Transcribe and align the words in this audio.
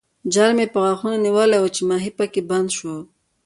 جال 0.33 0.51
مې 0.57 0.65
په 0.73 0.77
غاښونو 0.83 1.17
نیولی 1.25 1.57
وو 1.59 1.73
چې 1.75 1.81
ماهي 1.89 2.11
پکې 2.17 2.41
بند 2.49 2.69
شو. 2.77 2.93